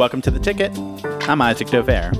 [0.00, 0.72] Welcome to The Ticket.
[1.28, 2.14] I'm Isaac Dovere.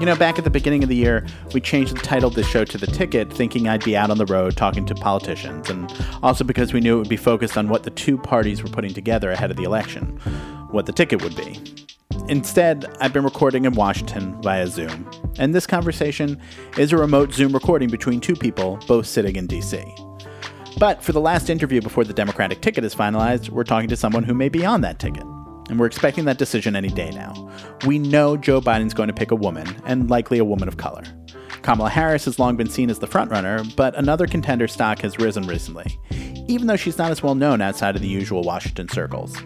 [0.00, 1.24] You know, back at the beginning of the year,
[1.54, 4.18] we changed the title of the show to The Ticket, thinking I'd be out on
[4.18, 5.88] the road talking to politicians, and
[6.24, 8.92] also because we knew it would be focused on what the two parties were putting
[8.92, 10.18] together ahead of the election,
[10.72, 11.60] what the ticket would be.
[12.28, 16.40] Instead, I've been recording in Washington via Zoom, and this conversation
[16.76, 19.80] is a remote Zoom recording between two people, both sitting in DC.
[20.80, 24.24] But for the last interview before the Democratic ticket is finalized, we're talking to someone
[24.24, 25.24] who may be on that ticket
[25.68, 27.50] and we're expecting that decision any day now.
[27.86, 31.02] We know Joe Biden's going to pick a woman, and likely a woman of color.
[31.62, 35.46] Kamala Harris has long been seen as the frontrunner, but another contender stock has risen
[35.46, 35.98] recently,
[36.48, 39.36] even though she's not as well known outside of the usual Washington circles.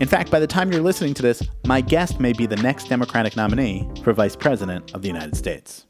[0.00, 2.88] In fact, by the time you're listening to this, my guest may be the next
[2.88, 5.86] Democratic nominee for Vice President of the United States.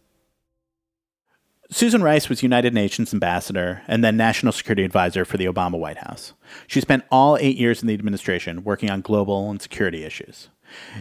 [1.74, 5.98] Susan Rice was United Nations ambassador and then national security advisor for the Obama White
[5.98, 6.32] House.
[6.68, 10.50] She spent all eight years in the administration working on global and security issues.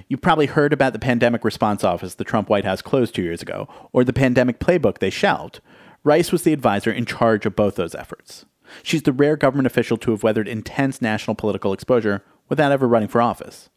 [0.08, 3.44] You've probably heard about the Pandemic Response Office the Trump White House closed two years
[3.44, 5.60] ago, or the Pandemic Playbook they shelved.
[6.04, 8.46] Rice was the advisor in charge of both those efforts.
[8.82, 13.10] She's the rare government official to have weathered intense national political exposure without ever running
[13.10, 13.70] for office.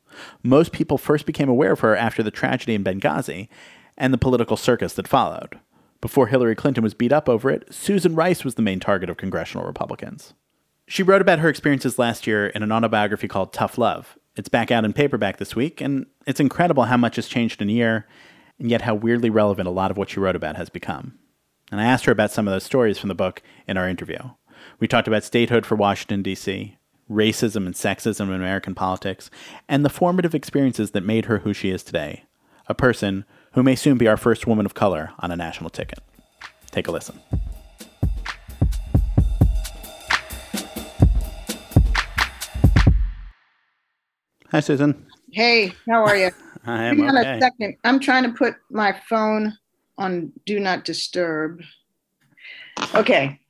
[0.43, 3.49] Most people first became aware of her after the tragedy in Benghazi
[3.99, 5.61] and the political circus that followed.
[6.01, 9.17] Before Hillary Clinton was beat up over it, Susan Rice was the main target of
[9.17, 10.35] congressional Republicans.
[10.89, 14.17] She wrote about her experiences last year in an autobiography called Tough Love.
[14.37, 17.71] It's back out in paperback this week, and it's incredible how much has changed in
[17.71, 18.07] a year,
[18.59, 21.19] and yet how weirdly relevant a lot of what she wrote about has become.
[21.73, 24.19] And I asked her about some of those stories from the book in our interview.
[24.79, 26.77] We talked about statehood for Washington, D.C.,
[27.11, 29.31] racism and sexism in American politics,
[29.69, 32.25] and the formative experiences that made her who she is today
[32.69, 33.25] a person
[33.57, 35.99] who may soon be our first woman of color on a national ticket.
[36.71, 37.19] Take a listen.
[44.51, 45.07] Hi, Susan.
[45.33, 46.31] Hey, how are you?
[46.67, 47.39] I am Hang on okay.
[47.39, 47.77] a second.
[47.83, 49.57] I'm trying to put my phone
[49.97, 51.63] on Do Not Disturb.
[52.95, 53.41] Okay.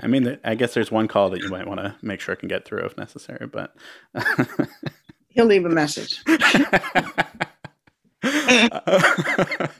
[0.00, 2.40] I mean, I guess there's one call that you might want to make sure I
[2.40, 3.76] can get through if necessary, but
[5.28, 6.24] he'll leave a message.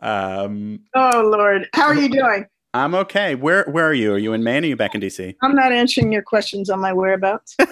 [0.00, 2.46] um, oh Lord, how are you doing?
[2.74, 3.34] I'm okay.
[3.34, 4.12] Where Where are you?
[4.12, 4.64] Are you in Maine?
[4.64, 5.34] Or are you back in DC?
[5.42, 7.56] I'm not answering your questions on my whereabouts.
[7.60, 7.66] uh,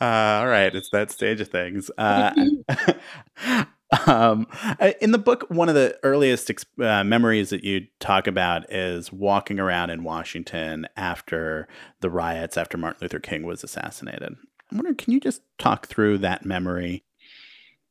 [0.00, 1.90] all right, it's that stage of things.
[1.98, 2.32] Uh,
[4.06, 6.50] um, uh, in the book, one of the earliest
[6.80, 11.68] uh, memories that you talk about is walking around in Washington after
[12.00, 14.36] the riots, after Martin Luther King was assassinated.
[14.70, 17.04] I'm wondering, can you just talk through that memory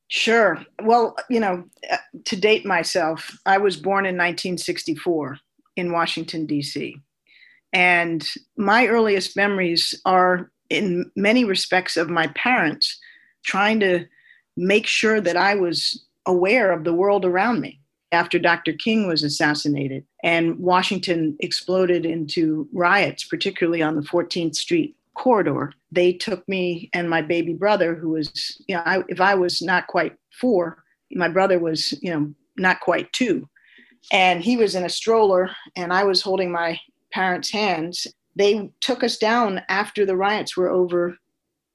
[0.09, 0.63] Sure.
[0.83, 1.65] Well, you know,
[2.25, 5.37] to date myself, I was born in 1964
[5.75, 6.97] in Washington, D.C.
[7.73, 12.97] And my earliest memories are, in many respects, of my parents
[13.45, 14.05] trying to
[14.55, 17.79] make sure that I was aware of the world around me
[18.11, 18.73] after Dr.
[18.73, 25.73] King was assassinated and Washington exploded into riots, particularly on the 14th Street corridor.
[25.91, 29.61] They took me and my baby brother, who was, you know, I, if I was
[29.61, 33.47] not quite four, my brother was, you know, not quite two.
[34.11, 36.79] And he was in a stroller and I was holding my
[37.11, 38.07] parents' hands.
[38.35, 41.17] They took us down after the riots were over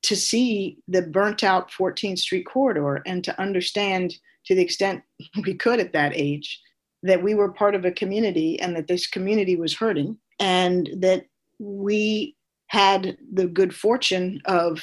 [0.02, 4.14] to see the burnt out 14th Street corridor and to understand
[4.46, 5.02] to the extent
[5.44, 6.60] we could at that age
[7.04, 11.26] that we were part of a community and that this community was hurting and that
[11.58, 12.36] we
[12.72, 14.82] had the good fortune of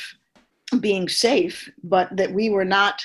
[0.79, 3.03] being safe, but that we were not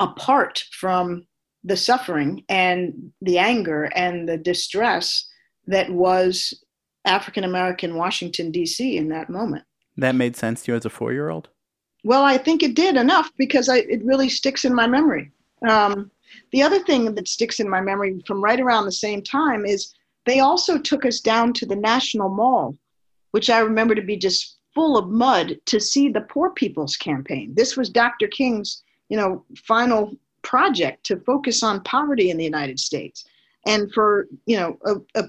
[0.00, 1.26] apart from
[1.64, 5.28] the suffering and the anger and the distress
[5.66, 6.54] that was
[7.04, 8.96] African American Washington, D.C.
[8.96, 9.64] in that moment.
[9.98, 11.50] That made sense to you as a four year old?
[12.02, 15.30] Well, I think it did enough because I, it really sticks in my memory.
[15.68, 16.10] Um,
[16.52, 19.92] the other thing that sticks in my memory from right around the same time is
[20.24, 22.78] they also took us down to the National Mall
[23.32, 27.52] which I remember to be just full of mud to see the Poor People's Campaign.
[27.54, 28.28] This was Dr.
[28.28, 33.24] King's, you know, final project to focus on poverty in the United States.
[33.66, 35.24] And for, you know, a, a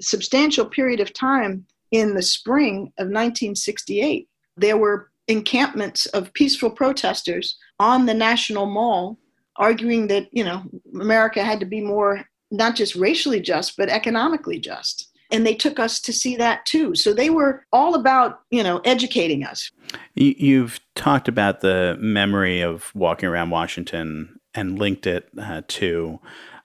[0.00, 7.56] substantial period of time in the spring of 1968, there were encampments of peaceful protesters
[7.78, 9.18] on the National Mall
[9.56, 10.62] arguing that, you know,
[10.94, 15.78] America had to be more not just racially just, but economically just and they took
[15.78, 16.94] us to see that too.
[16.94, 19.70] So they were all about, you know, educating us.
[20.14, 26.18] You've talked about the memory of walking around Washington and linked it uh, to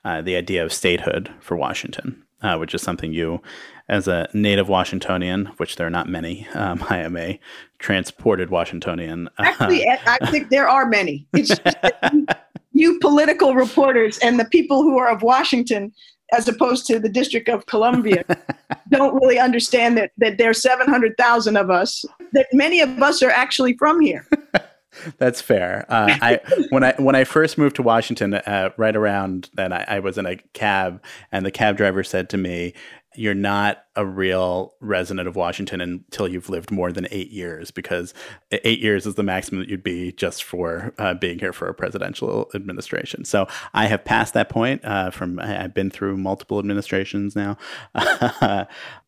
[0.06, 2.24] uh, the idea of statehood for Washington.
[2.44, 3.42] uh, which is something you,
[3.88, 7.40] as a native Washingtonian, which there are not many, um, I am a
[7.80, 9.30] transported Washingtonian.
[9.40, 11.26] Actually, I think there are many.
[11.34, 11.60] It's
[12.14, 12.28] you,
[12.74, 15.94] you political reporters and the people who are of Washington
[16.34, 18.24] as opposed to the District of Columbia,
[18.90, 23.32] don't really understand that, that there are 700,000 of us, that many of us are
[23.32, 24.28] actually from here.
[25.18, 25.86] That's fair.
[25.90, 26.40] Uh, I
[26.70, 30.20] when I when I first moved to Washington, uh, right around then, I, I, was
[30.20, 32.76] in a cab, and the cab driver said to me,
[33.16, 38.14] "You're not a real resident of Washington until you've lived more than eight years, because
[38.52, 41.74] eight years is the maximum that you'd be just for uh, being here for a
[41.74, 43.24] presidential administration.
[43.24, 44.84] So I have passed that point.
[44.84, 47.58] Uh, from I've been through multiple administrations now,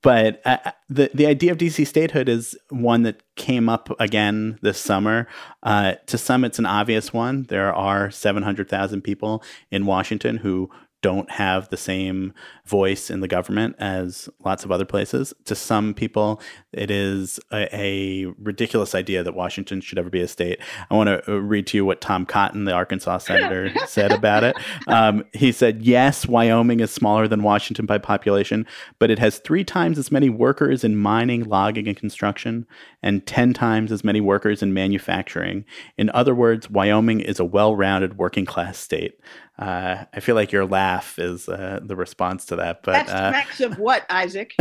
[0.02, 4.80] but uh, the the idea of DC statehood is one that came up again this
[4.80, 5.28] summer.
[5.64, 7.44] Uh, to some, it's an obvious one.
[7.44, 10.70] There are seven hundred thousand people in Washington who
[11.06, 12.34] don't have the same
[12.66, 15.36] voice in the government as lots of other places.
[15.44, 16.42] To some people,
[16.74, 20.60] it is a, a, ridiculous idea that Washington should ever be a state.
[20.90, 24.44] I want to uh, read to you what Tom Cotton, the Arkansas senator, said about
[24.44, 24.58] it.
[24.88, 28.66] Um, he said, Yes, Wyoming is smaller than Washington by population,
[28.98, 32.66] but it has three times as many workers in mining, logging, and construction,
[33.06, 35.64] and 10 times as many workers in manufacturing.
[35.96, 39.20] In other words, Wyoming is a well rounded working class state.
[39.60, 42.82] Uh, I feel like your laugh is uh, the response to that.
[42.82, 44.54] But that's uh, max of what, Isaac?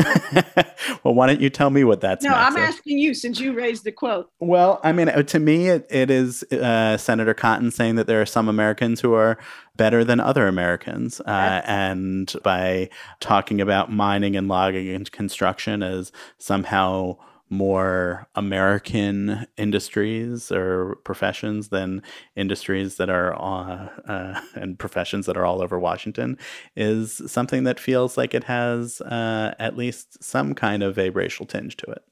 [1.02, 2.22] well, why don't you tell me what that's?
[2.22, 2.62] No, I'm of?
[2.62, 4.30] asking you since you raised the quote.
[4.38, 8.26] Well, I mean, to me, it, it is uh, Senator Cotton saying that there are
[8.26, 9.38] some Americans who are
[9.74, 16.12] better than other Americans, uh, and by talking about mining and logging and construction as
[16.38, 17.16] somehow
[17.54, 22.02] more American industries or professions than
[22.36, 26.36] industries that are uh, uh, and professions that are all over Washington
[26.76, 31.46] is something that feels like it has uh, at least some kind of a racial
[31.46, 32.02] tinge to it.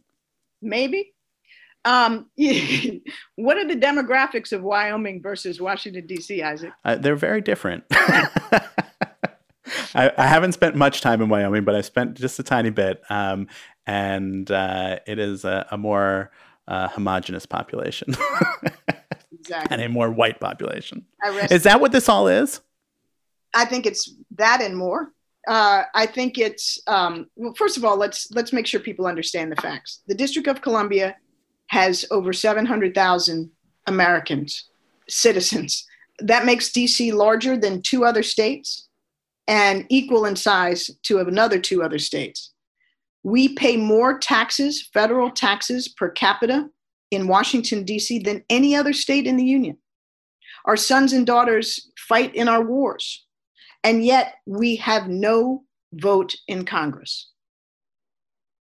[0.61, 1.13] Maybe.
[1.85, 2.31] Um,
[3.37, 6.73] what are the demographics of Wyoming versus Washington D.C., Isaac?
[6.85, 7.85] Uh, they're very different.
[9.95, 13.03] I, I, haven't spent much time in Wyoming, but I spent just a tiny bit.
[13.11, 13.49] Um,
[13.87, 16.31] and uh, it is a, a more
[16.69, 18.15] uh, homogenous population
[19.33, 19.69] exactly.
[19.71, 21.05] and a more white population.
[21.51, 22.61] Is that what this all is?
[23.55, 25.13] I think it's that and more.
[25.47, 27.55] Uh, I think it's um, well.
[27.55, 30.03] First of all, let's let's make sure people understand the facts.
[30.07, 31.17] The District of Columbia
[31.67, 33.51] has over seven hundred thousand
[33.87, 34.69] Americans,
[35.09, 35.85] citizens.
[36.21, 38.89] That makes DC larger than two other states
[39.49, 42.52] and equal in size to another two other states.
[43.23, 46.69] We pay more taxes, federal taxes per capita
[47.11, 49.77] in Washington, D.C., than any other state in the Union.
[50.65, 53.25] Our sons and daughters fight in our wars,
[53.85, 57.31] and yet we have no vote in Congress.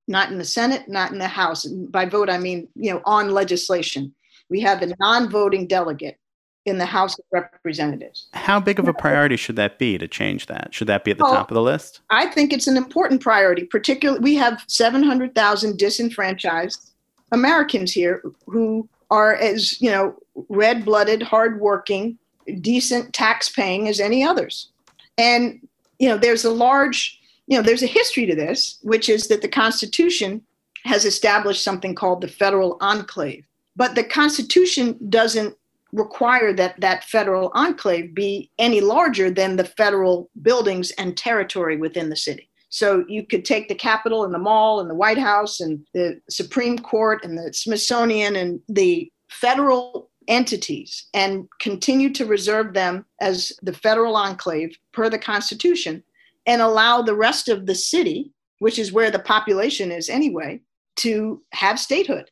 [0.08, 1.66] Not in the Senate, not in the House.
[1.66, 4.16] By vote, I mean, you know, on legislation.
[4.50, 6.18] We have a non voting delegate
[6.68, 8.28] in the House of Representatives.
[8.34, 10.74] How big of a priority should that be to change that?
[10.74, 12.02] Should that be at the well, top of the list?
[12.10, 13.64] I think it's an important priority.
[13.64, 16.92] Particularly, we have 700,000 disenfranchised
[17.32, 20.16] Americans here who are as you know
[20.50, 22.18] red-blooded, hardworking,
[22.62, 24.70] decent tax-paying as any others.
[25.18, 25.66] And
[26.00, 29.42] you know, there's a large, you know, there's a history to this, which is that
[29.42, 30.44] the Constitution
[30.84, 33.46] has established something called the federal enclave.
[33.76, 35.56] But the Constitution doesn't
[35.94, 42.10] require that that federal enclave be any larger than the federal buildings and territory within
[42.10, 42.50] the city.
[42.70, 46.20] So you could take the Capitol and the Mall and the White House and the
[46.30, 53.54] Supreme Court and the Smithsonian and the federal entities and continue to reserve them as
[53.62, 56.04] the federal enclave per the Constitution
[56.46, 60.60] and allow the rest of the city, which is where the population is anyway,
[60.98, 62.30] to have statehood.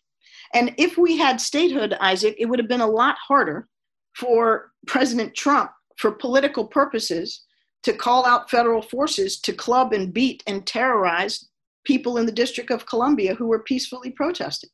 [0.56, 3.68] And if we had statehood, Isaac, it would have been a lot harder
[4.16, 7.44] for President Trump, for political purposes,
[7.84, 11.50] to call out federal forces to club and beat and terrorize
[11.84, 14.70] people in the District of Columbia who were peacefully protesting.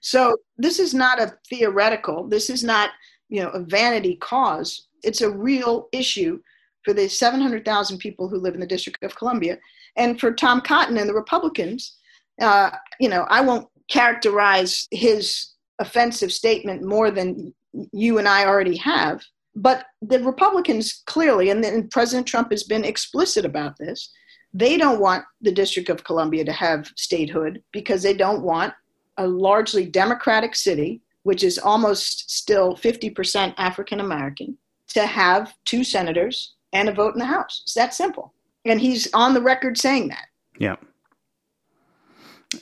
[0.00, 2.90] So this is not a theoretical, this is not,
[3.28, 4.88] you know, a vanity cause.
[5.02, 6.40] It's a real issue
[6.84, 9.58] for the 700,000 people who live in the District of Columbia.
[9.96, 11.98] And for Tom Cotton and the Republicans,
[12.40, 17.52] uh, you know, I won't characterize his offensive statement more than
[17.92, 19.22] you and I already have.
[19.54, 24.10] But the Republicans clearly, and, President Trump has been explicit about this,
[24.54, 28.72] they don't want the District of Columbia to have statehood because they don't want
[29.18, 34.56] a largely Democratic city, which is almost still 50% African American,
[34.88, 37.62] to have two senators and a vote in the House.
[37.64, 38.32] It's that simple.
[38.64, 40.26] And he's on the record saying that.
[40.58, 40.76] Yeah.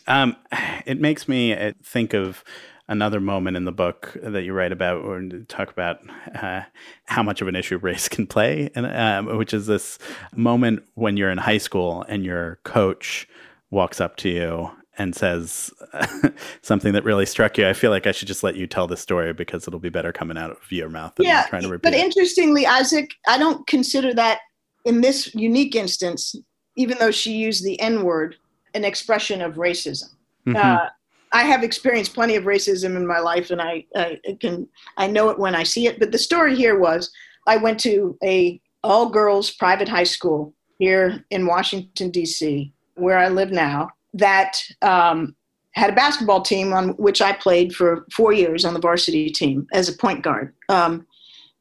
[0.06, 0.36] Um,
[0.86, 2.44] it makes me uh, think of
[2.88, 6.00] another moment in the book that you write about or talk about
[6.34, 6.62] uh,
[7.04, 9.98] how much of an issue race can play, and um, which is this
[10.34, 13.28] moment when you're in high school and your coach
[13.70, 15.70] walks up to you and says
[16.62, 17.68] something that really struck you.
[17.68, 20.12] I feel like I should just let you tell the story because it'll be better
[20.12, 21.84] coming out of your mouth than yeah, trying to repeat.
[21.84, 24.40] But interestingly, Isaac, I don't consider that
[24.84, 26.34] in this unique instance,
[26.76, 28.36] even though she used the N word,
[28.78, 30.10] an expression of racism.
[30.46, 30.56] Mm-hmm.
[30.56, 30.86] Uh,
[31.32, 34.66] I have experienced plenty of racism in my life, and I, I can
[34.96, 35.98] I know it when I see it.
[35.98, 37.10] But the story here was
[37.46, 43.28] I went to a all girls private high school here in Washington D.C., where I
[43.28, 43.90] live now.
[44.14, 45.36] That um,
[45.72, 49.66] had a basketball team on which I played for four years on the varsity team
[49.72, 50.54] as a point guard.
[50.70, 51.06] Um,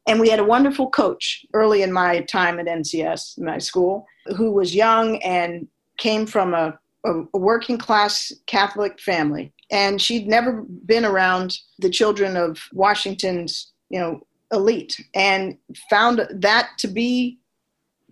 [0.08, 4.06] and we had a wonderful coach early in my time at NCS, my school,
[4.38, 10.64] who was young and came from a, a, working class Catholic family and she'd never
[10.86, 15.58] been around the children of Washington's, you know, elite, and
[15.90, 17.38] found that to be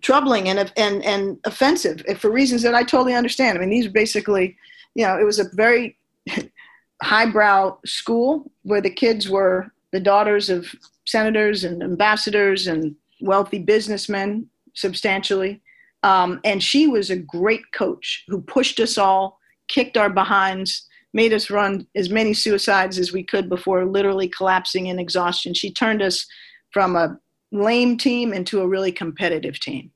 [0.02, 3.56] troubling and and and offensive for reasons that I totally understand.
[3.56, 4.56] I mean, these are basically,
[4.94, 5.96] you know, it was a very
[7.02, 10.74] highbrow school where the kids were the daughters of
[11.06, 15.62] senators and ambassadors and wealthy businessmen substantially.
[16.06, 21.32] Um, and she was a great coach who pushed us all, kicked our behinds, made
[21.32, 25.52] us run as many suicides as we could before literally collapsing in exhaustion.
[25.52, 26.24] She turned us
[26.70, 27.18] from a
[27.50, 29.90] lame team into a really competitive team.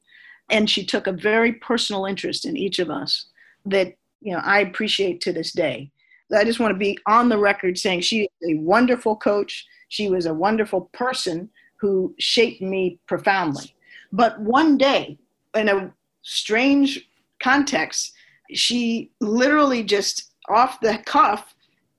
[0.50, 3.26] And she took a very personal interest in each of us
[3.67, 5.93] that you know I appreciate to this day.
[6.37, 9.64] I just want to be on the record saying she is a wonderful coach.
[9.90, 13.76] She was a wonderful person who shaped me profoundly.
[14.11, 15.19] But one day,
[15.55, 17.09] in a strange
[17.43, 18.12] context,
[18.53, 21.55] she literally just off the cuff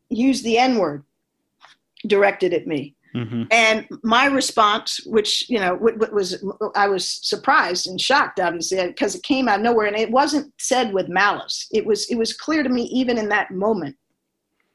[0.10, 1.04] used the N word
[2.08, 2.96] directed at me.
[3.16, 3.44] Mm-hmm.
[3.51, 6.44] And my response, which you know, was
[6.75, 10.54] I was surprised and shocked, obviously, because it came out of nowhere, and it wasn't
[10.60, 11.68] said with malice.
[11.72, 13.98] It was it was clear to me, even in that moment,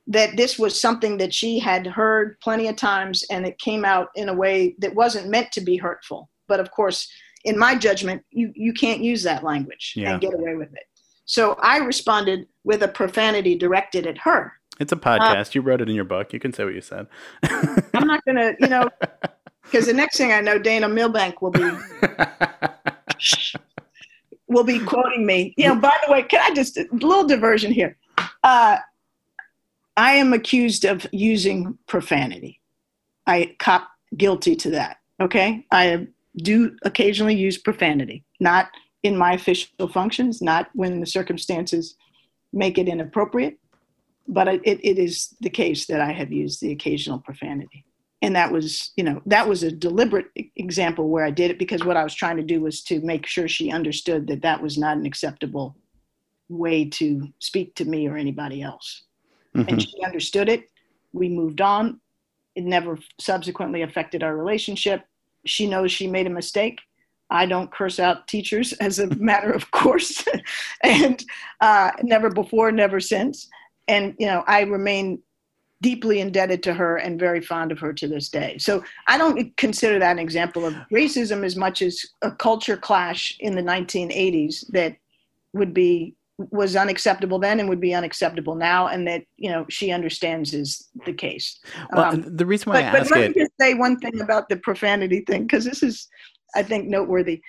[0.06, 4.08] that this was something that she had heard plenty of times, and it came out
[4.14, 6.28] in a way that wasn't meant to be hurtful.
[6.46, 7.10] But of course,
[7.46, 10.12] in my judgment, you you can't use that language yeah.
[10.12, 10.86] and get away with it.
[11.24, 14.52] So I responded with a profanity directed at her.
[14.78, 15.48] It's a podcast.
[15.48, 16.32] Uh, you wrote it in your book.
[16.32, 17.06] You can say what you said.
[17.42, 18.90] I'm not going to, you know,
[19.62, 21.68] because the next thing I know, Dana Milbank will be
[24.48, 25.54] will be quoting me.
[25.56, 27.96] You know, by the way, can I just a little diversion here?
[28.44, 28.78] Uh,
[29.96, 32.60] I am accused of using profanity.
[33.26, 34.98] I cop guilty to that.
[35.20, 36.06] Okay, I
[36.38, 38.68] do occasionally use profanity, not
[39.02, 41.96] in my official functions, not when the circumstances
[42.52, 43.58] make it inappropriate.
[44.28, 47.84] But it, it is the case that I have used the occasional profanity.
[48.22, 50.26] And that was, you know, that was a deliberate
[50.56, 53.26] example where I did it because what I was trying to do was to make
[53.26, 55.76] sure she understood that that was not an acceptable
[56.48, 59.02] way to speak to me or anybody else.
[59.54, 59.68] Mm-hmm.
[59.68, 60.70] And she understood it.
[61.12, 62.00] We moved on.
[62.54, 65.04] It never subsequently affected our relationship.
[65.46, 66.80] She knows she made a mistake
[67.30, 70.24] I don't curse out teachers as a matter of course,
[70.82, 71.24] and
[71.60, 73.48] uh, never before, never since.
[73.88, 75.20] And you know, I remain
[75.82, 78.56] deeply indebted to her and very fond of her to this day.
[78.58, 83.36] So I don't consider that an example of racism as much as a culture clash
[83.40, 84.96] in the 1980s that
[85.52, 89.90] would be was unacceptable then and would be unacceptable now, and that you know she
[89.90, 91.58] understands is the case.
[91.92, 93.98] Well, um, the reason why but, I but ask let it, me just say one
[93.98, 96.08] thing about the profanity thing because this is
[96.54, 97.40] I think noteworthy.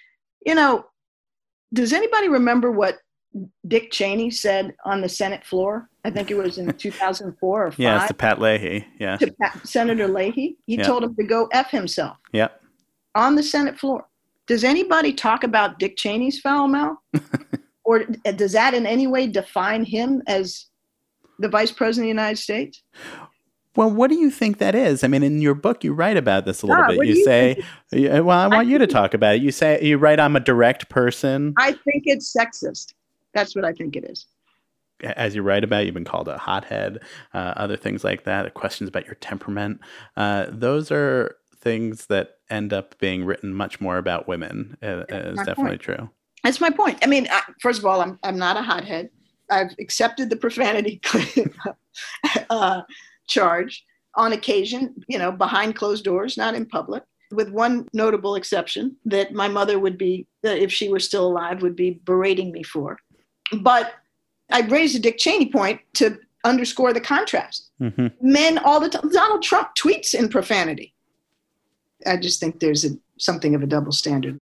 [0.45, 0.85] You know,
[1.73, 2.97] does anybody remember what
[3.67, 5.89] Dick Cheney said on the Senate floor?
[6.05, 7.79] I think it was in 2004 or five.
[7.79, 8.87] Yeah, it's to Pat Leahy.
[8.99, 9.17] Yeah.
[9.17, 10.57] To Pat, Senator Leahy.
[10.65, 10.83] He yeah.
[10.83, 12.17] told him to go F himself.
[12.31, 12.49] Yeah.
[13.15, 14.05] On the Senate floor.
[14.47, 16.97] Does anybody talk about Dick Cheney's foul mouth?
[17.87, 18.03] or
[18.35, 20.65] does that in any way define him as
[21.39, 22.83] the vice president of the United States?
[23.77, 25.05] Well, what do you think that is?
[25.05, 27.05] I mean, in your book, you write about this a little ah, bit.
[27.05, 27.63] You, you say,
[27.93, 29.41] well, I want I you to talk about it.
[29.41, 31.53] You say, you write, I'm a direct person.
[31.57, 32.93] I think it's sexist.
[33.33, 34.25] That's what I think it is.
[35.01, 36.99] As you write about, you've been called a hothead,
[37.33, 39.79] uh, other things like that, questions about your temperament.
[40.17, 44.75] Uh, those are things that end up being written much more about women.
[44.83, 45.81] Uh, is definitely point.
[45.81, 46.09] true.
[46.43, 46.99] That's my point.
[47.03, 49.09] I mean, I, first of all, I'm, I'm not a hothead.
[49.49, 51.01] I've accepted the profanity
[52.49, 52.81] uh,
[53.27, 57.03] charge on occasion, you know, behind closed doors, not in public.
[57.31, 61.75] with one notable exception that my mother would be, if she were still alive, would
[61.75, 62.97] be berating me for.
[63.61, 63.93] But
[64.49, 67.69] I raised a Dick Cheney point to underscore the contrast.
[67.81, 68.07] Mm-hmm.
[68.21, 69.09] Men all the time.
[69.11, 70.93] Donald Trump tweets in profanity.
[72.05, 74.39] I just think there's a, something of a double standard.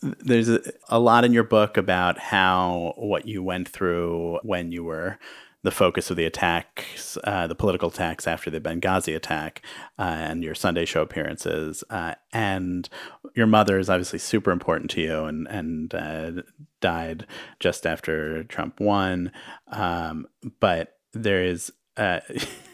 [0.00, 4.84] There's a, a lot in your book about how what you went through when you
[4.84, 5.18] were
[5.62, 9.62] the focus of the attacks, uh, the political attacks after the Benghazi attack,
[9.98, 11.84] uh, and your Sunday show appearances.
[11.88, 12.88] Uh, and
[13.34, 16.42] your mother is obviously super important to you, and and uh,
[16.80, 17.26] died
[17.60, 19.30] just after Trump won.
[19.68, 20.26] Um,
[20.60, 21.72] but there is.
[21.96, 22.20] Uh,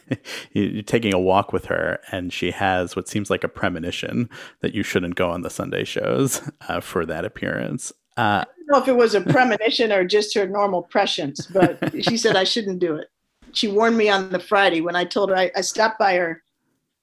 [0.53, 4.29] you're taking a walk with her, and she has what seems like a premonition
[4.61, 7.93] that you shouldn't go on the Sunday shows uh, for that appearance.
[8.17, 11.79] Uh, I don't know if it was a premonition or just her normal prescience, but
[12.03, 13.09] she said I shouldn't do it.
[13.53, 16.43] She warned me on the Friday when I told her I, I stopped by her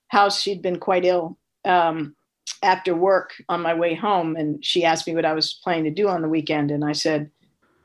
[0.09, 0.41] house.
[0.41, 2.15] She'd been quite ill um,
[2.63, 5.89] after work on my way home, and she asked me what I was planning to
[5.91, 6.69] do on the weekend.
[6.69, 7.31] And I said,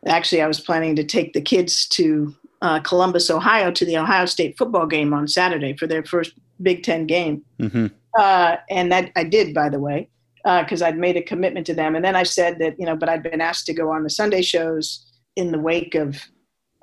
[0.07, 4.27] actually, I was planning to take the kids to uh, Columbus, Ohio, to the Ohio
[4.27, 7.43] State football game on Saturday for their first Big Ten game.
[7.59, 7.87] Mm-hmm.
[8.19, 10.09] Uh, and that I did, by the way
[10.43, 11.95] because uh, I'd made a commitment to them.
[11.95, 14.11] And then I said that, you know, but I'd been asked to go on the
[14.11, 16.19] Sunday shows in the wake of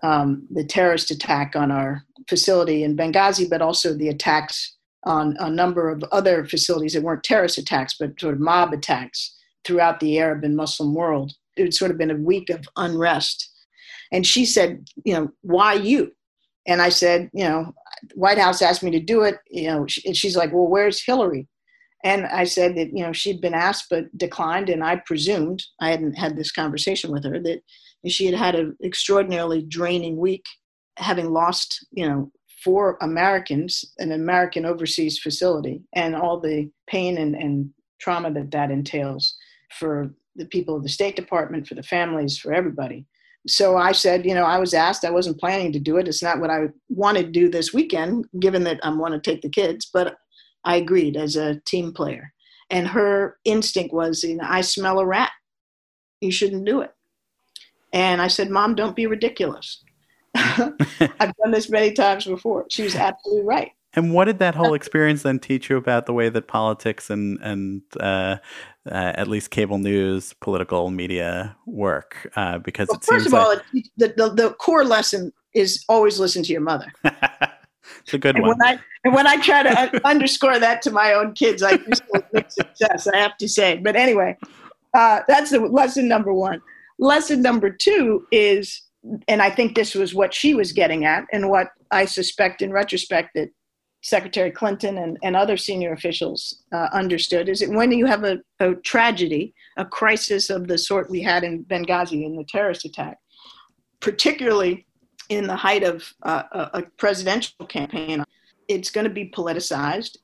[0.03, 5.50] um, the terrorist attack on our facility in Benghazi, but also the attacks on a
[5.50, 10.19] number of other facilities that weren't terrorist attacks, but sort of mob attacks throughout the
[10.19, 11.34] Arab and Muslim world.
[11.55, 13.50] It had sort of been a week of unrest.
[14.11, 16.11] And she said, you know, why you?
[16.67, 17.73] And I said, you know,
[18.15, 19.37] White House asked me to do it.
[19.49, 21.47] You know, and she's like, well, where's Hillary?
[22.03, 24.69] And I said that, you know, she'd been asked but declined.
[24.69, 27.61] And I presumed, I hadn't had this conversation with her, that
[28.05, 30.45] she had had an extraordinarily draining week,
[30.97, 32.31] having lost, you know,
[32.63, 38.71] four Americans, an American overseas facility, and all the pain and, and trauma that that
[38.71, 39.35] entails
[39.79, 43.05] for the people of the State Department, for the families, for everybody.
[43.47, 46.07] So I said, you know, I was asked, I wasn't planning to do it.
[46.07, 49.41] It's not what I want to do this weekend, given that I want to take
[49.41, 50.17] the kids, but
[50.65, 52.33] I agreed as a team player.
[52.69, 55.31] And her instinct was, you know, I smell a rat.
[56.19, 56.91] You shouldn't do it.
[57.93, 59.83] And I said, Mom, don't be ridiculous.
[60.36, 62.65] I've done this many times before.
[62.69, 63.71] She was absolutely right.
[63.97, 67.39] And what did that whole experience then teach you about the way that politics and
[67.41, 68.38] and uh,
[68.86, 72.31] uh, at least cable news, political media work?
[72.36, 76.51] Uh, because well, first of all, the, the, the core lesson is always listen to
[76.51, 76.93] your mother.
[77.03, 78.55] it's a good and one.
[78.60, 81.91] When I, and when I try to underscore that to my own kids, I do
[81.91, 83.77] so with success, I have to say.
[83.77, 84.38] But anyway,
[84.93, 86.62] uh, that's the lesson number one.
[86.99, 88.79] Lesson number two is,
[89.27, 92.71] and I think this was what she was getting at, and what I suspect in
[92.71, 93.49] retrospect that
[94.01, 98.39] Secretary Clinton and, and other senior officials uh, understood, is that when you have a,
[98.60, 103.17] a tragedy, a crisis of the sort we had in Benghazi in the terrorist attack,
[103.99, 104.86] particularly
[105.29, 108.23] in the height of uh, a, presidential campaign,
[108.67, 110.17] it's going to be politicized,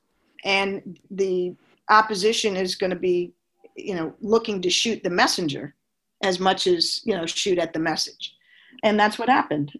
[0.44, 1.54] and the
[1.90, 3.32] opposition is going to be,
[3.76, 5.74] you know, looking to shoot the messenger
[6.22, 8.34] as much as you know shoot at the message,
[8.82, 9.72] and that's what happened.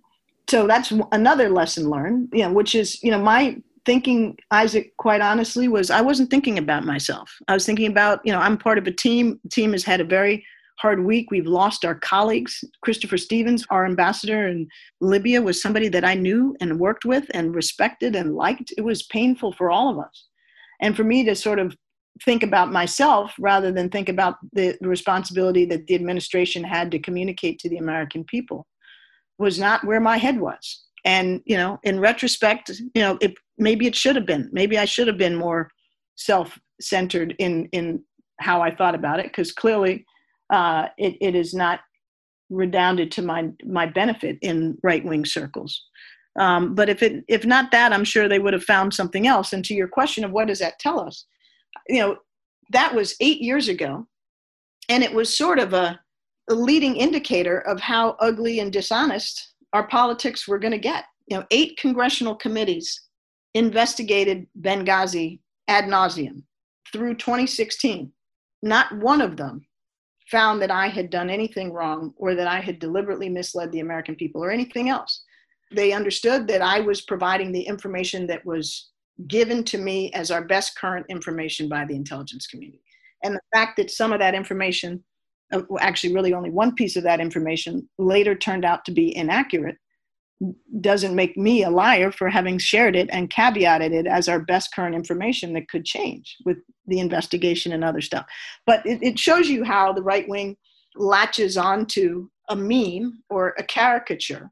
[0.48, 5.20] So that's another lesson learned, you know, which is you know my thinking isaac quite
[5.20, 8.78] honestly was i wasn't thinking about myself i was thinking about you know i'm part
[8.78, 10.44] of a team the team has had a very
[10.78, 11.30] hard week.
[11.30, 12.64] We've lost our colleagues.
[12.82, 14.68] Christopher Stevens, our ambassador in
[15.00, 18.72] Libya, was somebody that I knew and worked with and respected and liked.
[18.76, 20.26] It was painful for all of us.
[20.80, 21.76] And for me to sort of
[22.24, 27.58] think about myself rather than think about the responsibility that the administration had to communicate
[27.60, 28.66] to the American people
[29.38, 30.82] was not where my head was.
[31.04, 34.48] And, you know, in retrospect, you know, it, maybe it should have been.
[34.52, 35.70] Maybe I should have been more
[36.16, 38.02] self centered in, in
[38.40, 40.04] how I thought about it, because clearly
[40.52, 41.80] uh, it, it is not
[42.50, 45.82] redounded to my my benefit in right wing circles.
[46.38, 49.52] Um, but if it if not that, I'm sure they would have found something else.
[49.52, 51.26] And to your question of what does that tell us,
[51.88, 52.16] you know,
[52.70, 54.06] that was eight years ago,
[54.88, 55.98] and it was sort of a,
[56.50, 61.04] a leading indicator of how ugly and dishonest our politics were going to get.
[61.28, 63.00] You know, eight congressional committees
[63.54, 66.42] investigated Benghazi ad nauseum
[66.92, 68.12] through 2016.
[68.62, 69.66] Not one of them
[70.30, 74.16] found that I had done anything wrong or that I had deliberately misled the American
[74.16, 75.22] people or anything else.
[75.70, 78.90] They understood that I was providing the information that was
[79.28, 82.82] given to me as our best current information by the intelligence community.
[83.22, 85.02] And the fact that some of that information,
[85.52, 89.76] uh, actually, really only one piece of that information, later turned out to be inaccurate,
[90.80, 94.74] doesn't make me a liar for having shared it and caveated it as our best
[94.74, 98.26] current information that could change with the investigation and other stuff.
[98.66, 100.56] But it, it shows you how the right wing
[100.96, 104.50] latches onto a meme or a caricature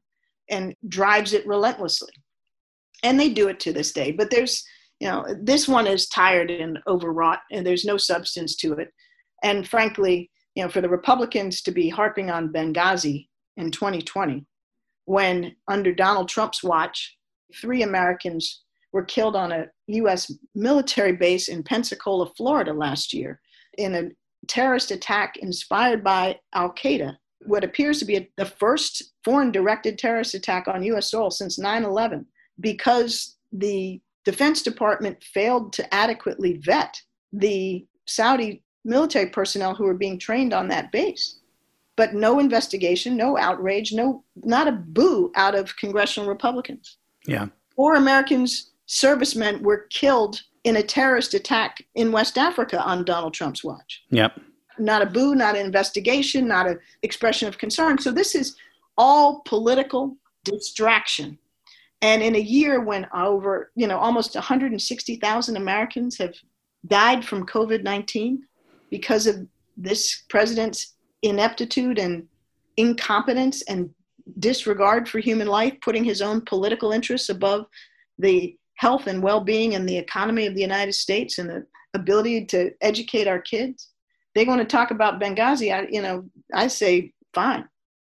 [0.49, 2.13] and drives it relentlessly.
[3.03, 4.11] And they do it to this day.
[4.11, 4.63] But there's,
[4.99, 8.89] you know, this one is tired and overwrought, and there's no substance to it.
[9.43, 14.45] And frankly, you know, for the Republicans to be harping on Benghazi in 2020,
[15.05, 17.17] when under Donald Trump's watch,
[17.59, 23.39] three Americans were killed on a US military base in Pensacola, Florida last year
[23.77, 24.09] in a
[24.47, 29.97] terrorist attack inspired by Al Qaeda, what appears to be a, the first foreign directed
[29.97, 32.25] terrorist attack on US soil since 9 11,
[32.59, 36.95] because the Defense Department failed to adequately vet
[37.33, 41.39] the Saudi military personnel who were being trained on that base
[41.95, 46.97] but no investigation, no outrage, no not a boo out of congressional Republicans.
[47.27, 47.47] Yeah.
[47.75, 53.63] Four Americans servicemen were killed in a terrorist attack in West Africa on Donald Trump's
[53.63, 54.03] watch.
[54.09, 54.39] Yep.
[54.79, 57.97] Not a boo, not an investigation, not an expression of concern.
[57.99, 58.55] So this is
[58.97, 61.37] all political distraction.
[62.01, 66.35] And in a year when over, you know, almost 160,000 Americans have
[66.87, 68.39] died from COVID-19
[68.89, 70.92] because of this president's
[71.23, 72.27] ineptitude and
[72.77, 73.89] incompetence and
[74.39, 77.65] disregard for human life, putting his own political interests above
[78.19, 82.71] the health and well-being and the economy of the United States and the ability to
[82.81, 83.89] educate our kids.
[84.33, 85.73] They're going to talk about Benghazi.
[85.73, 87.67] I, you know, I say, fine,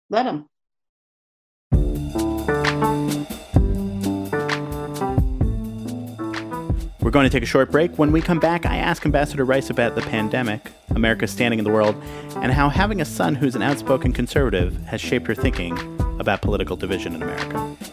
[0.10, 0.50] let them.
[7.04, 8.00] We're going to take a short break.
[8.00, 11.72] When we come back, I ask Ambassador Rice about the pandemic, America's standing in the
[11.72, 12.02] world,
[12.38, 15.78] and how having a son who's an outspoken conservative has shaped her thinking
[16.22, 17.93] about political division in America.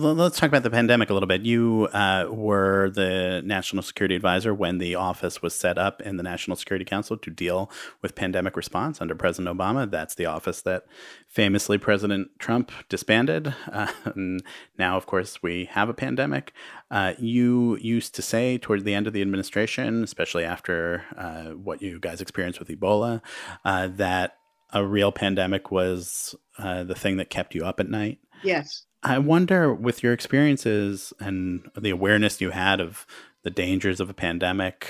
[0.00, 1.42] Let's talk about the pandemic a little bit.
[1.42, 6.22] You uh, were the national security advisor when the office was set up in the
[6.22, 9.90] National Security Council to deal with pandemic response under President Obama.
[9.90, 10.86] That's the office that
[11.28, 13.54] famously President Trump disbanded.
[13.70, 13.92] Uh,
[14.78, 16.52] now, of course, we have a pandemic.
[16.90, 21.82] Uh, you used to say towards the end of the administration, especially after uh, what
[21.82, 23.20] you guys experienced with Ebola,
[23.64, 24.38] uh, that
[24.72, 28.18] a real pandemic was uh, the thing that kept you up at night.
[28.42, 28.86] Yes.
[29.02, 33.06] I wonder, with your experiences and the awareness you had of
[33.42, 34.88] the dangers of a pandemic,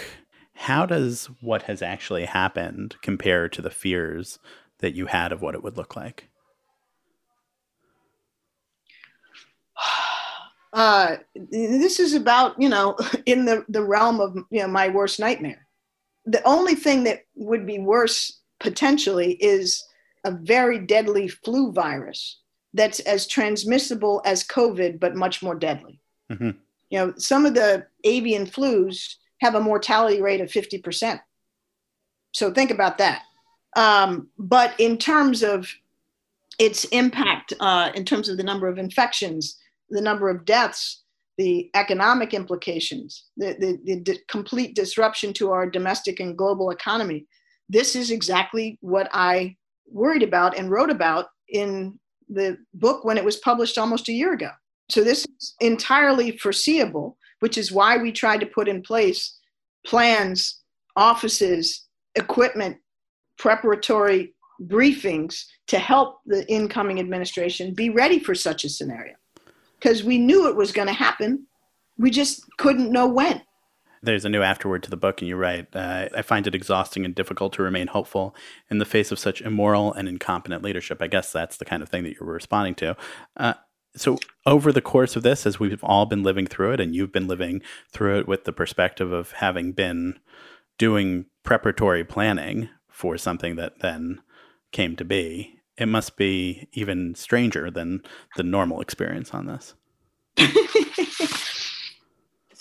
[0.54, 4.40] how does what has actually happened compare to the fears
[4.78, 6.28] that you had of what it would look like?
[10.72, 11.16] Uh,
[11.50, 12.96] this is about you know
[13.26, 15.66] in the the realm of you know my worst nightmare.
[16.26, 19.84] The only thing that would be worse potentially is
[20.24, 22.39] a very deadly flu virus
[22.74, 26.00] that's as transmissible as COVID, but much more deadly.
[26.30, 26.50] Mm-hmm.
[26.90, 31.20] You know, some of the avian flus have a mortality rate of 50%.
[32.32, 33.22] So think about that.
[33.76, 35.72] Um, but in terms of
[36.58, 39.56] its impact, uh, in terms of the number of infections,
[39.88, 41.02] the number of deaths,
[41.38, 47.26] the economic implications, the, the, the complete disruption to our domestic and global economy,
[47.68, 49.56] this is exactly what I
[49.86, 51.98] worried about and wrote about in
[52.30, 54.50] the book when it was published almost a year ago.
[54.88, 59.36] So this is entirely foreseeable, which is why we tried to put in place
[59.86, 60.60] plans,
[60.96, 62.76] offices, equipment,
[63.38, 64.34] preparatory
[64.66, 69.14] briefings to help the incoming administration be ready for such a scenario.
[69.78, 71.46] Because we knew it was going to happen,
[71.96, 73.40] we just couldn't know when.
[74.02, 75.74] There's a new afterword to the book, and you write.
[75.74, 78.34] Uh, I find it exhausting and difficult to remain hopeful
[78.70, 81.02] in the face of such immoral and incompetent leadership.
[81.02, 82.96] I guess that's the kind of thing that you're responding to.
[83.36, 83.54] Uh,
[83.94, 87.12] so, over the course of this, as we've all been living through it, and you've
[87.12, 87.60] been living
[87.92, 90.18] through it with the perspective of having been
[90.78, 94.20] doing preparatory planning for something that then
[94.72, 98.02] came to be, it must be even stranger than
[98.36, 99.74] the normal experience on this.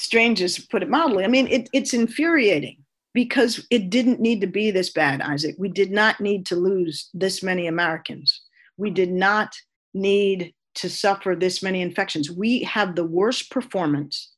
[0.10, 1.24] strange as put it mildly.
[1.24, 2.78] I mean, it, it's infuriating
[3.14, 5.54] because it didn't need to be this bad, Isaac.
[5.60, 8.42] We did not need to lose this many Americans.
[8.76, 9.56] We did not
[9.94, 12.32] need to suffer this many infections.
[12.32, 14.32] We have the worst performance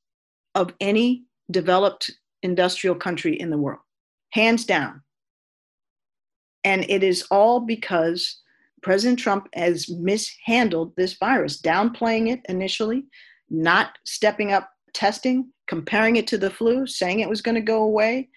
[0.55, 2.11] of any developed
[2.43, 3.79] industrial country in the world,
[4.31, 5.01] hands down.
[6.65, 8.41] And it is all because
[8.83, 13.05] President Trump has mishandled this virus, downplaying it initially,
[13.49, 17.83] not stepping up testing, comparing it to the flu, saying it was going to go
[17.83, 18.27] away,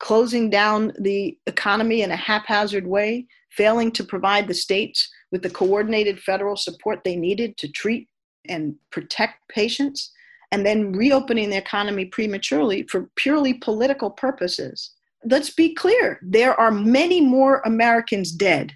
[0.00, 5.48] closing down the economy in a haphazard way, failing to provide the states with the
[5.60, 8.08] coordinated federal support they needed to treat
[8.48, 10.10] and protect patients,
[10.50, 14.90] and then reopening the economy prematurely for purely political purposes.
[15.24, 18.72] Let's be clear there are many more Americans dead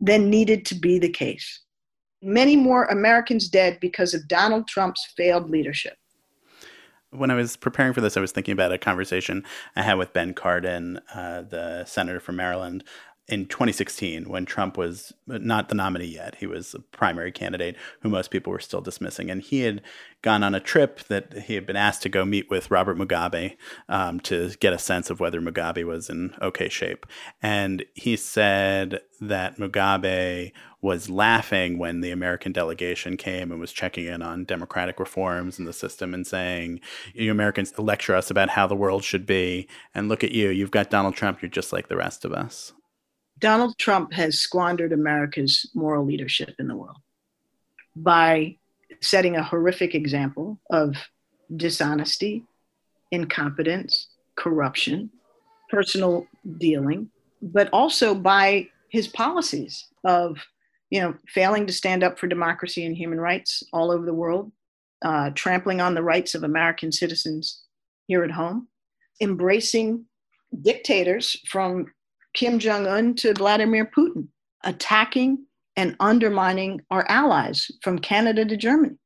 [0.00, 1.60] than needed to be the case.
[2.22, 5.98] Many more Americans dead because of Donald Trump's failed leadership
[7.10, 10.12] when I was preparing for this, I was thinking about a conversation I had with
[10.12, 12.84] Ben Cardin, uh, the senator from Maryland,
[13.28, 16.36] in 2016 when Trump was not the nominee yet.
[16.36, 19.30] He was a primary candidate who most people were still dismissing.
[19.30, 19.82] And he had
[20.22, 23.56] gone on a trip that he had been asked to go meet with Robert Mugabe
[23.88, 27.04] um, to get a sense of whether Mugabe was in okay shape.
[27.42, 34.06] And he said that Mugabe was laughing when the American delegation came and was checking
[34.06, 36.80] in on democratic reforms in the system and saying,
[37.12, 39.66] You Americans lecture us about how the world should be.
[39.94, 42.72] And look at you, you've got Donald Trump, you're just like the rest of us.
[43.38, 46.96] Donald Trump has squandered America's moral leadership in the world
[47.94, 48.56] by
[49.00, 50.96] setting a horrific example of
[51.54, 52.44] dishonesty,
[53.10, 55.10] incompetence, corruption,
[55.70, 56.26] personal
[56.58, 57.10] dealing,
[57.42, 60.38] but also by his policies of
[60.90, 64.50] you know failing to stand up for democracy and human rights all over the world,
[65.04, 67.62] uh, trampling on the rights of American citizens
[68.06, 68.68] here at home,
[69.20, 70.06] embracing
[70.62, 71.86] dictators from
[72.36, 74.28] Kim Jong un to Vladimir Putin,
[74.62, 75.44] attacking
[75.74, 78.96] and undermining our allies from Canada to Germany.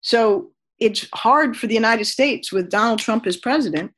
[0.00, 3.92] So it's hard for the United States with Donald Trump as president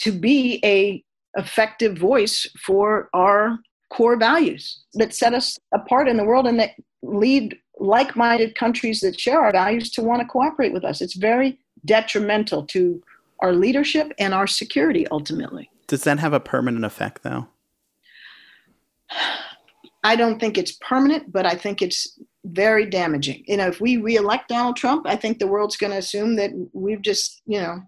[0.00, 1.04] to be a
[1.36, 3.58] effective voice for our
[3.90, 6.70] core values that set us apart in the world and that
[7.02, 11.00] lead like-minded countries that share our values to want to cooperate with us.
[11.00, 13.02] It's very detrimental to
[13.40, 15.70] our leadership and our security ultimately.
[15.86, 17.48] Does that have a permanent effect though?
[20.02, 23.44] I don't think it's permanent, but I think it's very damaging.
[23.46, 26.50] You know, if we reelect Donald Trump, I think the world's going to assume that
[26.72, 27.80] we've just, you know,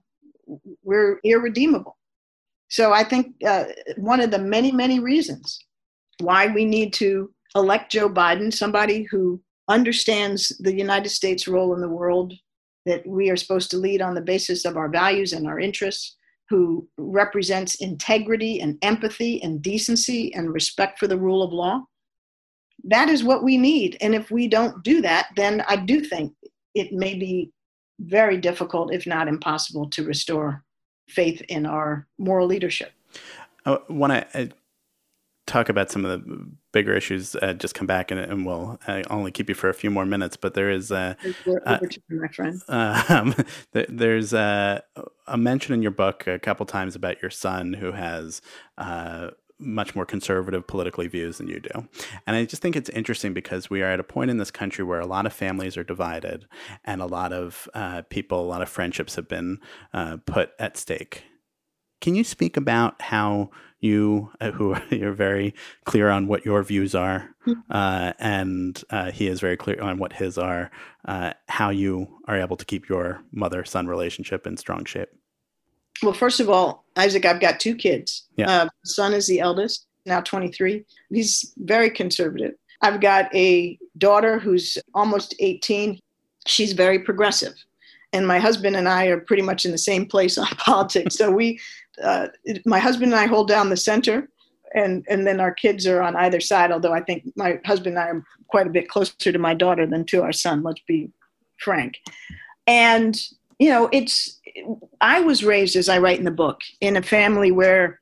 [0.83, 1.97] we're irredeemable.
[2.69, 3.65] So I think uh,
[3.97, 5.59] one of the many, many reasons
[6.21, 11.81] why we need to elect Joe Biden, somebody who understands the United States' role in
[11.81, 12.33] the world,
[12.85, 16.17] that we are supposed to lead on the basis of our values and our interests,
[16.49, 21.83] who represents integrity and empathy and decency and respect for the rule of law.
[22.85, 23.97] That is what we need.
[24.01, 26.35] And if we don't do that, then I do think
[26.75, 27.53] it may be
[28.01, 30.65] very difficult, if not impossible, to restore
[31.09, 32.93] faith in our moral leadership.
[33.65, 34.53] Uh, I want to
[35.53, 39.03] talk about some of the bigger issues, uh, just come back and, and we'll uh,
[39.11, 40.37] only keep you for a few more minutes.
[40.37, 41.15] But there is uh,
[41.67, 42.61] uh my friend.
[42.69, 43.35] Um,
[43.73, 44.83] there's a,
[45.27, 48.41] a, mention in your book a couple times about your son who has
[48.79, 51.89] uh, much more conservative politically views than you do.
[52.27, 54.85] And I just think it's interesting because we are at a point in this country
[54.85, 56.47] where a lot of families are divided
[56.85, 59.61] and a lot of uh, people, a lot of friendships have been
[59.93, 61.25] uh, put at stake.
[62.03, 66.95] Can you speak about how you, uh, who you're very clear on what your views
[66.95, 67.53] are, hmm.
[67.71, 70.71] uh, and uh, he is very clear on what his are,
[71.07, 75.09] uh, how you are able to keep your mother son relationship in strong shape?
[76.03, 78.27] Well, first of all, Isaac, I've got two kids.
[78.37, 78.51] Yeah.
[78.51, 80.85] Uh, son is the eldest, now 23.
[81.11, 82.55] He's very conservative.
[82.81, 86.01] I've got a daughter who's almost 18.
[86.47, 87.55] She's very progressive.
[88.13, 91.15] And my husband and I are pretty much in the same place on politics.
[91.15, 91.61] So we
[92.03, 92.29] uh,
[92.65, 94.29] my husband and I hold down the center,
[94.75, 96.73] and and then our kids are on either side.
[96.73, 99.87] Although I think my husband and I are quite a bit closer to my daughter
[99.87, 100.63] than to our son.
[100.63, 101.11] Let's be
[101.59, 101.95] frank.
[102.67, 103.21] And
[103.59, 104.41] you know, it's
[105.01, 108.01] I was raised, as I write in the book, in a family where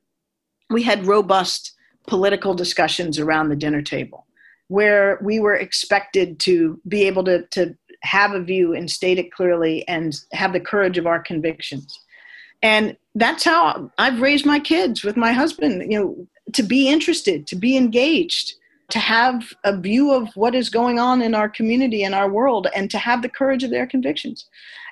[0.69, 1.73] we had robust
[2.07, 4.25] political discussions around the dinner table,
[4.69, 9.31] where we were expected to be able to to have a view and state it
[9.31, 11.99] clearly and have the courage of our convictions
[12.61, 17.47] and that's how I've raised my kids with my husband, you know, to be interested,
[17.47, 18.53] to be engaged,
[18.89, 22.67] to have a view of what is going on in our community and our world,
[22.75, 24.45] and to have the courage of their convictions.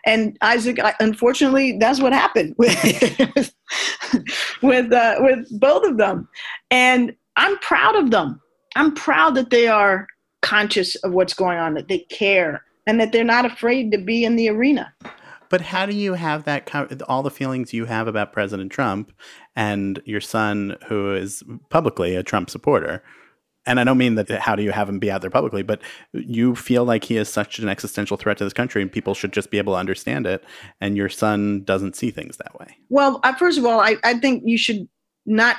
[0.06, 2.74] And Isaac, unfortunately, that's what happened with
[4.62, 6.28] with uh, with both of them.
[6.72, 8.42] And I'm proud of them.
[8.76, 10.08] I'm proud that they are
[10.42, 14.24] conscious of what's going on, that they care, and that they're not afraid to be
[14.24, 14.94] in the arena.
[15.50, 16.70] But how do you have that
[17.08, 19.12] all the feelings you have about President Trump
[19.56, 23.04] and your son, who is publicly a Trump supporter?
[23.70, 25.82] and I don't mean that how do you have him be out there publicly, but
[26.14, 29.32] you feel like he is such an existential threat to this country and people should
[29.32, 30.44] just be able to understand it.
[30.82, 32.78] And your son doesn't see things that way.
[32.90, 34.88] Well, uh, first of all, I, I think you should
[35.28, 35.58] not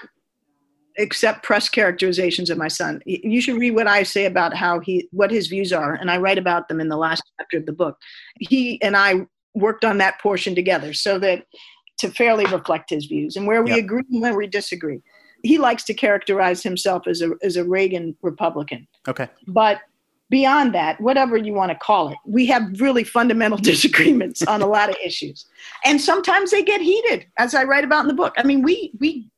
[0.98, 3.00] accept press characterizations of my son.
[3.07, 5.94] You should read what I say about how he, what his views are.
[5.94, 7.96] And I write about them in the last chapter of the book.
[8.40, 11.44] He and I worked on that portion together so that
[11.98, 13.80] to fairly reflect his views and where we yep.
[13.80, 15.02] agree and where we disagree
[15.42, 18.86] he likes to characterize himself as a as a Reagan Republican.
[19.08, 19.28] Okay.
[19.46, 19.80] But
[20.28, 24.66] beyond that, whatever you want to call it, we have really fundamental disagreements on a
[24.66, 25.46] lot of issues,
[25.84, 28.34] and sometimes they get heated, as I write about in the book.
[28.36, 29.28] I mean, we we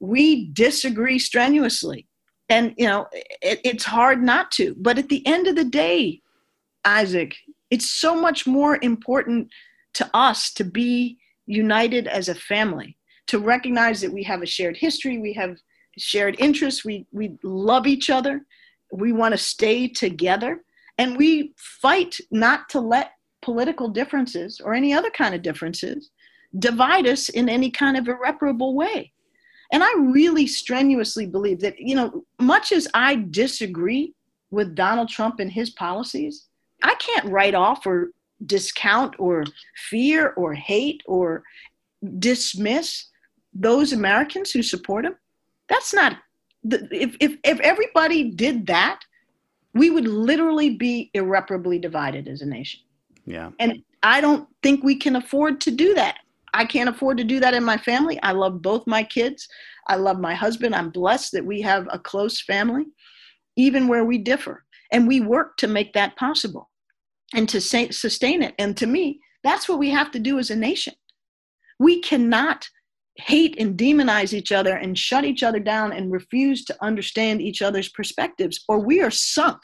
[0.00, 2.06] we disagree strenuously,
[2.48, 4.74] and you know it, it's hard not to.
[4.78, 6.20] But at the end of the day,
[6.84, 7.36] Isaac,
[7.74, 9.48] it's so much more important
[9.94, 14.76] to us to be united as a family to recognize that we have a shared
[14.76, 15.56] history, we have
[15.98, 18.46] shared interests, we, we love each other,
[18.92, 20.62] we want to stay together,
[20.98, 26.10] and we fight not to let political differences or any other kind of differences
[26.60, 29.12] divide us in any kind of irreparable way.
[29.72, 34.14] And I really strenuously believe that, you know, much as I disagree
[34.52, 36.46] with Donald Trump and his policies,
[36.84, 38.10] I can't write off or
[38.46, 39.44] discount or
[39.88, 41.42] fear or hate or
[42.18, 43.06] dismiss
[43.54, 45.16] those Americans who support him,
[45.68, 46.16] that's not,
[46.70, 49.00] if, if, if everybody did that,
[49.72, 52.80] we would literally be irreparably divided as a nation.
[53.24, 53.50] Yeah.
[53.58, 56.18] And I don't think we can afford to do that.
[56.52, 58.20] I can't afford to do that in my family.
[58.22, 59.48] I love both my kids.
[59.88, 60.74] I love my husband.
[60.74, 62.84] I'm blessed that we have a close family,
[63.56, 64.64] even where we differ.
[64.92, 66.68] And we work to make that possible
[67.34, 68.54] and to sustain it.
[68.58, 70.94] And to me, that's what we have to do as a nation.
[71.78, 72.66] We cannot
[73.16, 77.62] hate and demonize each other and shut each other down and refuse to understand each
[77.62, 79.58] other's perspectives, or we are sunk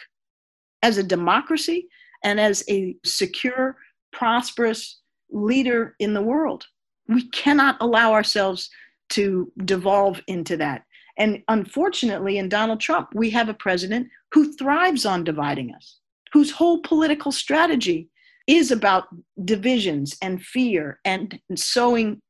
[0.82, 1.88] as a democracy
[2.22, 3.76] and as a secure,
[4.12, 6.66] prosperous leader in the world.
[7.08, 8.70] We cannot allow ourselves
[9.10, 10.84] to devolve into that.
[11.18, 15.99] And unfortunately, in Donald Trump, we have a president who thrives on dividing us,
[16.32, 18.08] whose whole political strategy
[18.46, 19.08] is about
[19.44, 22.20] divisions and fear and sowing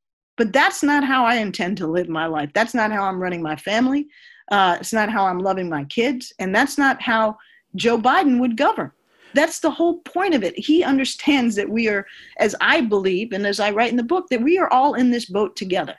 [0.41, 2.49] but that's not how I intend to live my life.
[2.55, 4.07] That's not how I'm running my family.
[4.49, 6.33] Uh, it's not how I'm loving my kids.
[6.39, 7.37] And that's not how
[7.75, 8.91] Joe Biden would govern.
[9.35, 10.57] That's the whole point of it.
[10.57, 14.29] He understands that we are, as I believe, and as I write in the book,
[14.29, 15.95] that we are all in this boat together.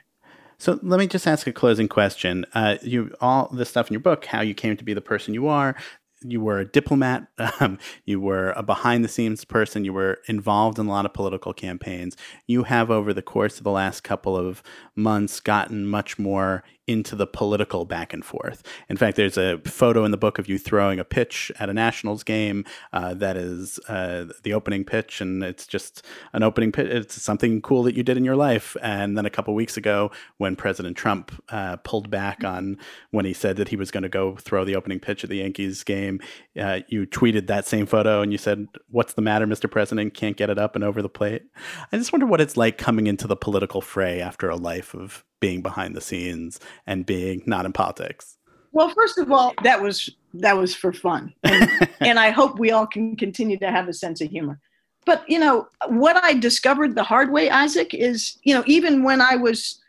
[0.57, 2.45] So let me just ask a closing question.
[2.53, 5.33] Uh, you all the stuff in your book, how you came to be the person
[5.33, 5.75] you are,
[6.23, 7.27] you were a diplomat,
[7.59, 11.13] um, you were a behind the scenes person, you were involved in a lot of
[11.13, 12.15] political campaigns.
[12.47, 14.63] You have, over the course of the last couple of
[14.95, 18.63] months, gotten much more into the political back and forth.
[18.89, 21.73] In fact, there's a photo in the book of you throwing a pitch at a
[21.73, 26.87] Nationals game uh, that is uh, the opening pitch, and it's just an opening pitch.
[26.87, 28.75] It's something cool that you did in your life.
[28.81, 32.77] And then a couple weeks ago, when President Trump uh, pulled back on
[33.11, 35.37] when he said that he was going to go throw the opening pitch at the
[35.37, 36.19] Yankees game,
[36.59, 39.71] uh, you tweeted that same photo and you said, "What's the matter, Mr.
[39.71, 40.13] President?
[40.13, 41.43] Can't get it up and over the plate."
[41.91, 45.23] I just wonder what it's like coming into the political fray after a life of
[45.43, 48.37] being behind the scenes and being not in politics?
[48.71, 52.71] Well, first of all, that was that was for fun, and, and I hope we
[52.71, 54.61] all can continue to have a sense of humor.
[55.05, 59.19] But you know what I discovered the hard way, Isaac, is you know even when
[59.19, 59.81] I was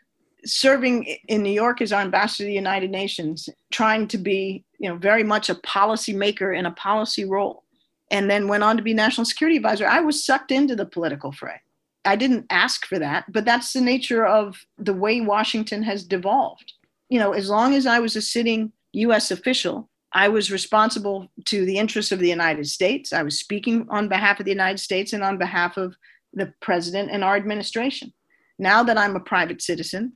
[0.45, 4.89] serving in New York as our ambassador to the United Nations, trying to be you
[4.89, 7.63] know very much a policy maker in a policy role,
[8.11, 11.31] and then went on to be national security advisor, I was sucked into the political
[11.31, 11.61] fray.
[12.05, 16.73] I didn't ask for that, but that's the nature of the way Washington has devolved.
[17.09, 21.65] You know, as long as I was a sitting US official, I was responsible to
[21.65, 23.11] the interests of the United States.
[23.11, 25.95] I was speaking on behalf of the United States and on behalf of
[26.33, 28.13] the president and our administration.
[28.57, 30.13] Now that I'm a private citizen,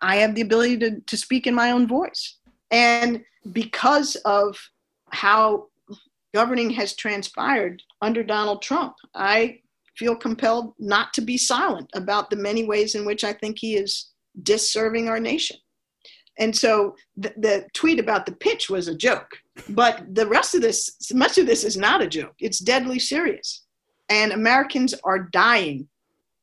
[0.00, 2.38] I have the ability to, to speak in my own voice.
[2.70, 4.58] And because of
[5.10, 5.68] how
[6.34, 9.60] governing has transpired under Donald Trump, I
[9.98, 13.76] feel compelled not to be silent about the many ways in which I think he
[13.76, 14.10] is
[14.42, 15.56] disserving our nation.
[16.38, 19.28] And so the, the, tweet about the pitch was a joke,
[19.70, 22.34] but the rest of this, much of this is not a joke.
[22.38, 23.64] It's deadly serious.
[24.08, 25.88] And Americans are dying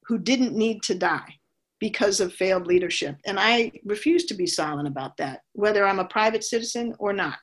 [0.03, 1.36] who didn't need to die
[1.79, 3.15] because of failed leadership.
[3.25, 7.38] And I refuse to be silent about that, whether I'm a private citizen or not.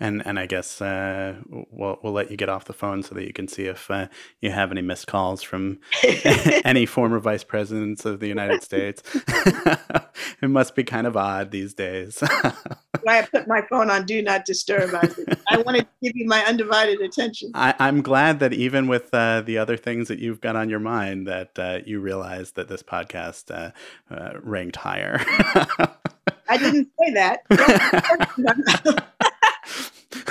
[0.00, 3.26] And and I guess uh, we'll we'll let you get off the phone so that
[3.26, 4.08] you can see if uh,
[4.40, 5.78] you have any missed calls from
[6.64, 9.02] any former vice presidents of the United States.
[10.42, 12.22] it must be kind of odd these days.
[13.02, 14.90] why I put my phone on Do Not Disturb.
[14.94, 15.08] I,
[15.50, 17.50] I wanted to give you my undivided attention.
[17.54, 20.80] I, am glad that even with uh, the other things that you've got on your
[20.80, 23.70] mind, that uh, you realized that this podcast uh,
[24.12, 25.20] uh ranked higher.
[26.48, 27.42] I didn't say that.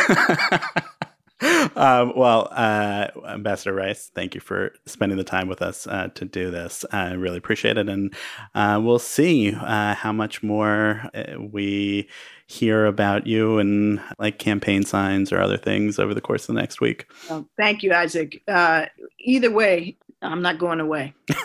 [1.75, 6.25] um, well, uh, Ambassador Rice, thank you for spending the time with us uh, to
[6.25, 6.85] do this.
[6.91, 7.87] I really appreciate it.
[7.87, 8.13] And
[8.55, 12.09] uh, we'll see uh, how much more uh, we
[12.47, 16.61] hear about you and like campaign signs or other things over the course of the
[16.61, 17.05] next week.
[17.29, 18.41] Well, thank you, Isaac.
[18.47, 18.87] Uh,
[19.19, 21.13] either way, I'm not going away.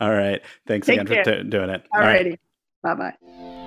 [0.00, 0.42] All right.
[0.66, 1.24] Thanks Take again care.
[1.24, 1.84] for t- doing it.
[1.94, 2.38] All righty.
[2.82, 3.58] Bye bye.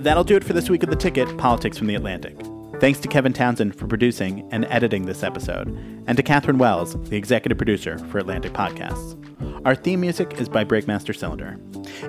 [0.00, 2.34] That'll do it for this week of The Ticket Politics from the Atlantic.
[2.80, 5.68] Thanks to Kevin Townsend for producing and editing this episode,
[6.06, 9.14] and to Catherine Wells, the executive producer for Atlantic Podcasts.
[9.66, 11.60] Our theme music is by Breakmaster Cylinder.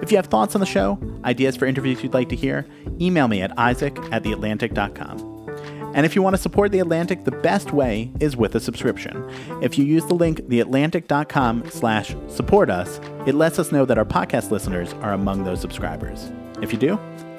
[0.02, 2.66] If you have thoughts on the show, ideas for interviews you'd like to hear,
[3.02, 5.92] email me at isaac at theatlantic.com.
[5.94, 9.30] And if you want to support The Atlantic, the best way is with a subscription.
[9.62, 14.06] If you use the link theatlantic.com slash support us, it lets us know that our
[14.06, 16.32] podcast listeners are among those subscribers.
[16.62, 16.98] If you do,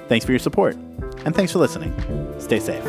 [0.09, 0.77] Thanks for your support,
[1.25, 1.93] and thanks for listening.
[2.39, 2.85] Stay safe.